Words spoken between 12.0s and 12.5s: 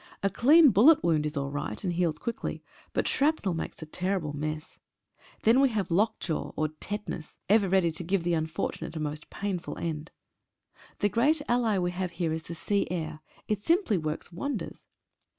here is